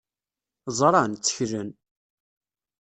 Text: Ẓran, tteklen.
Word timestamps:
Ẓran, 0.77 1.11
tteklen. 1.15 1.69